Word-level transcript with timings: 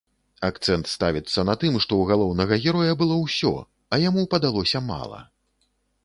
Акцэнт 0.47 0.85
ставіцца 0.93 1.41
на 1.49 1.53
тым, 1.63 1.73
што 1.83 1.93
ў 1.99 2.03
галоўнага 2.11 2.57
героя 2.63 2.93
было 3.01 3.15
ўсё, 3.25 3.51
а 3.97 3.99
яму 4.07 4.23
падалося 4.33 4.81
мала. 4.89 5.21